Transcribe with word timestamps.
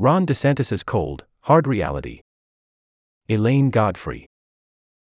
Ron 0.00 0.24
DeSantis's 0.24 0.82
cold, 0.82 1.26
hard 1.40 1.66
reality. 1.66 2.22
Elaine 3.28 3.68
Godfrey. 3.68 4.24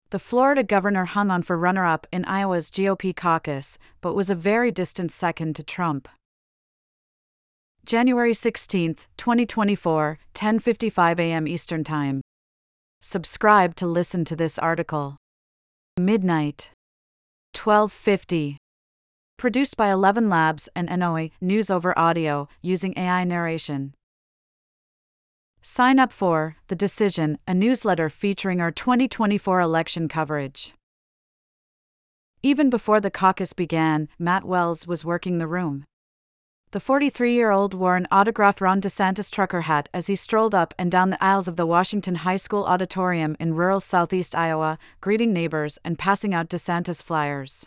The 0.08 0.19
Florida 0.19 0.62
governor 0.62 1.04
hung 1.04 1.30
on 1.30 1.42
for 1.42 1.58
runner 1.58 1.84
up 1.84 2.07
in 2.11 2.25
Iowa's 2.25 2.71
GOP 2.71 3.14
caucus, 3.14 3.79
but 4.01 4.14
was 4.14 4.30
a 4.30 4.35
very 4.35 4.72
distant 4.72 5.12
second 5.12 5.54
to 5.56 5.62
Trump. 5.62 6.09
January 7.85 8.32
16, 8.32 8.96
2024, 9.19 10.19
10:55 10.32 11.21
a.m. 11.21 11.47
Eastern 11.47 11.85
Time. 11.85 12.23
Subscribe 13.03 13.77
to 13.77 13.87
listen 13.87 14.25
to 14.25 14.35
this 14.35 14.59
article. 14.59 15.19
Midnight. 16.01 16.71
1250. 17.53 18.57
Produced 19.37 19.77
by 19.77 19.89
ElevenLabs 19.89 20.71
and 20.75 20.89
Enoe 20.89 21.33
News 21.43 21.71
over 21.71 21.93
Audio 21.99 22.49
using 22.63 22.95
AI 22.97 23.25
narration. 23.25 23.93
Sign 25.69 25.98
up 25.98 26.12
for 26.12 26.55
The 26.69 26.77
Decision, 26.77 27.40
a 27.49 27.53
newsletter 27.53 28.09
featuring 28.09 28.61
our 28.61 28.71
2024 28.71 29.61
election 29.61 30.07
coverage. 30.07 30.73
Even 32.41 32.70
before 32.70 33.00
the 33.00 33.11
caucus 33.11 33.53
began, 33.53 34.09
Matt 34.17 34.45
Wells 34.45 34.87
was 34.87 35.05
working 35.05 35.39
the 35.39 35.48
room. 35.48 35.84
The 36.70 36.78
43 36.78 37.34
year 37.34 37.50
old 37.50 37.75
wore 37.75 37.97
an 37.97 38.06
autographed 38.12 38.61
Ron 38.61 38.81
DeSantis 38.81 39.28
trucker 39.28 39.62
hat 39.62 39.89
as 39.92 40.06
he 40.06 40.14
strolled 40.14 40.55
up 40.55 40.73
and 40.78 40.89
down 40.89 41.11
the 41.11 41.23
aisles 41.23 41.48
of 41.48 41.56
the 41.56 41.67
Washington 41.67 42.14
High 42.14 42.37
School 42.37 42.62
auditorium 42.62 43.37
in 43.41 43.56
rural 43.56 43.81
southeast 43.81 44.37
Iowa, 44.37 44.78
greeting 45.01 45.33
neighbors 45.33 45.81
and 45.84 45.98
passing 45.98 46.33
out 46.33 46.48
DeSantis 46.48 47.03
flyers. 47.03 47.67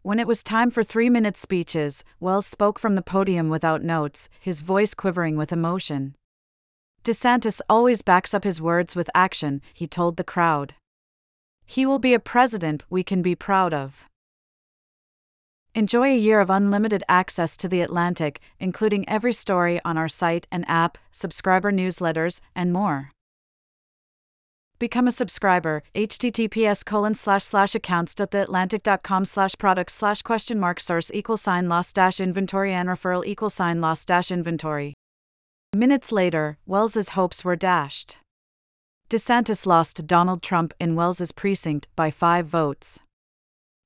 When 0.00 0.18
it 0.18 0.26
was 0.26 0.42
time 0.42 0.70
for 0.70 0.82
three 0.82 1.10
minute 1.10 1.36
speeches, 1.36 2.04
Wells 2.20 2.46
spoke 2.46 2.78
from 2.78 2.94
the 2.94 3.02
podium 3.02 3.50
without 3.50 3.82
notes, 3.82 4.30
his 4.40 4.62
voice 4.62 4.94
quivering 4.94 5.36
with 5.36 5.52
emotion. 5.52 6.14
DeSantis 7.04 7.60
always 7.68 8.00
backs 8.02 8.32
up 8.32 8.44
his 8.44 8.60
words 8.60 8.94
with 8.94 9.10
action, 9.12 9.60
he 9.74 9.88
told 9.88 10.16
the 10.16 10.24
crowd. 10.24 10.74
He 11.66 11.84
will 11.84 11.98
be 11.98 12.14
a 12.14 12.20
president 12.20 12.84
we 12.88 13.02
can 13.02 13.22
be 13.22 13.34
proud 13.34 13.74
of. 13.74 14.04
Enjoy 15.74 16.08
a 16.10 16.18
year 16.18 16.38
of 16.38 16.50
unlimited 16.50 17.02
access 17.08 17.56
to 17.56 17.66
The 17.66 17.80
Atlantic, 17.80 18.40
including 18.60 19.08
every 19.08 19.32
story 19.32 19.80
on 19.84 19.96
our 19.96 20.08
site 20.08 20.46
and 20.52 20.64
app, 20.68 20.96
subscriber 21.10 21.72
newsletters, 21.72 22.40
and 22.54 22.72
more. 22.72 23.10
Become 24.78 25.08
a 25.08 25.12
subscriber, 25.12 25.82
https 25.94 26.84
colon 26.84 27.14
slash 27.14 27.44
slash 27.44 27.74
accounts.theatlantic.com 27.74 29.24
slash 29.24 29.54
products 29.58 29.94
slash 29.94 30.22
question 30.22 30.60
mark 30.60 30.78
source 30.78 31.10
equal 31.14 31.36
sign 31.36 31.68
loss 31.68 31.92
dash 31.92 32.20
inventory 32.20 32.72
and 32.72 32.88
referral 32.88 33.24
equal 33.24 33.50
sign 33.50 33.80
loss 33.80 34.04
dash 34.04 34.30
inventory. 34.30 34.94
Minutes 35.74 36.12
later, 36.12 36.58
Wells's 36.66 37.10
hopes 37.10 37.46
were 37.46 37.56
dashed. 37.56 38.18
DeSantis 39.08 39.64
lost 39.64 39.96
to 39.96 40.02
Donald 40.02 40.42
Trump 40.42 40.74
in 40.78 40.94
Wells's 40.94 41.32
precinct 41.32 41.88
by 41.96 42.10
five 42.10 42.46
votes. 42.46 43.00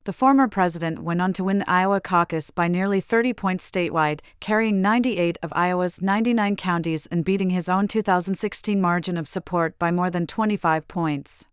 The 0.02 0.12
former 0.12 0.48
president 0.48 1.04
went 1.04 1.22
on 1.22 1.32
to 1.34 1.44
win 1.44 1.58
the 1.58 1.70
Iowa 1.70 2.00
caucus 2.00 2.50
by 2.50 2.66
nearly 2.66 3.00
30 3.00 3.32
points 3.34 3.70
statewide, 3.70 4.18
carrying 4.40 4.82
98 4.82 5.38
of 5.44 5.52
Iowa's 5.54 6.02
99 6.02 6.56
counties 6.56 7.06
and 7.06 7.24
beating 7.24 7.50
his 7.50 7.68
own 7.68 7.86
2016 7.86 8.80
margin 8.80 9.16
of 9.16 9.28
support 9.28 9.78
by 9.78 9.92
more 9.92 10.10
than 10.10 10.26
25 10.26 10.88
points. 10.88 11.44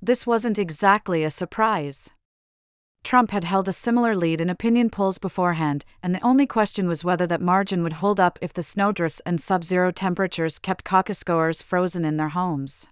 This 0.00 0.28
wasn't 0.28 0.58
exactly 0.58 1.24
a 1.24 1.30
surprise. 1.30 2.10
Trump 3.02 3.30
had 3.30 3.44
held 3.44 3.68
a 3.68 3.72
similar 3.72 4.14
lead 4.14 4.40
in 4.40 4.50
opinion 4.50 4.90
polls 4.90 5.18
beforehand, 5.18 5.84
and 6.02 6.14
the 6.14 6.24
only 6.24 6.46
question 6.46 6.86
was 6.86 7.04
whether 7.04 7.26
that 7.26 7.40
margin 7.40 7.82
would 7.82 7.94
hold 7.94 8.20
up 8.20 8.38
if 8.42 8.52
the 8.52 8.62
snowdrifts 8.62 9.20
and 9.26 9.40
sub 9.40 9.64
zero 9.64 9.90
temperatures 9.90 10.58
kept 10.58 10.84
caucus 10.84 11.24
goers 11.24 11.62
frozen 11.62 12.04
in 12.04 12.16
their 12.16 12.28
homes. 12.28 12.86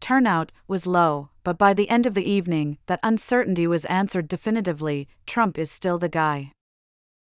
Turnout 0.00 0.50
was 0.66 0.86
low, 0.86 1.28
but 1.44 1.56
by 1.56 1.72
the 1.72 1.88
end 1.88 2.06
of 2.06 2.14
the 2.14 2.28
evening, 2.28 2.78
that 2.86 2.98
uncertainty 3.04 3.68
was 3.68 3.84
answered 3.84 4.26
definitively 4.26 5.06
Trump 5.26 5.56
is 5.56 5.70
still 5.70 5.98
the 5.98 6.08
guy. 6.08 6.50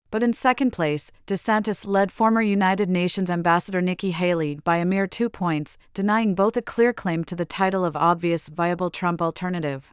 But 0.10 0.24
in 0.24 0.34
second 0.34 0.72
place, 0.72 1.12
DeSantis 1.26 1.88
led 1.88 2.12
former 2.12 2.42
United 2.42 2.90
Nations 2.90 3.32
Ambassador 3.32 3.82
Nikki 3.82 4.12
Haley 4.12 4.60
by 4.64 4.78
a 4.78 4.86
mere 4.86 5.08
two 5.08 5.30
points, 5.30 5.78
denying 5.94 6.36
both 6.36 6.58
a 6.58 6.62
clear 6.62 6.94
claim 6.94 7.24
to 7.26 7.36
the 7.36 7.46
title 7.46 7.86
of 7.86 7.96
obvious 7.96 8.48
viable 8.48 8.90
Trump 8.90 9.22
alternative. 9.22 9.92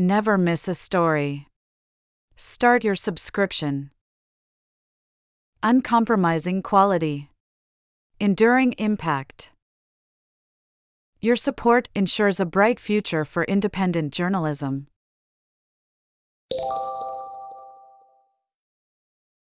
Never 0.00 0.38
miss 0.38 0.66
a 0.66 0.74
story. 0.74 1.46
Start 2.34 2.82
your 2.82 2.94
subscription. 2.94 3.90
Uncompromising 5.62 6.62
quality. 6.62 7.28
Enduring 8.18 8.72
impact. 8.78 9.50
Your 11.20 11.36
support 11.36 11.90
ensures 11.94 12.40
a 12.40 12.46
bright 12.46 12.80
future 12.80 13.26
for 13.26 13.44
independent 13.44 14.14
journalism. 14.14 14.86